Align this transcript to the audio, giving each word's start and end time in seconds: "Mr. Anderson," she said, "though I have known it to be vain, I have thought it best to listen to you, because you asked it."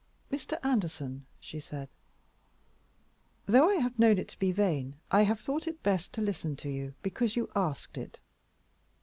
"Mr. 0.31 0.57
Anderson," 0.65 1.27
she 1.39 1.59
said, 1.59 1.87
"though 3.45 3.69
I 3.69 3.75
have 3.75 3.99
known 3.99 4.17
it 4.17 4.29
to 4.29 4.39
be 4.39 4.51
vain, 4.51 4.95
I 5.11 5.21
have 5.21 5.39
thought 5.39 5.67
it 5.67 5.83
best 5.83 6.11
to 6.13 6.21
listen 6.21 6.55
to 6.55 6.69
you, 6.69 6.95
because 7.03 7.35
you 7.35 7.51
asked 7.55 7.99
it." 7.99 8.17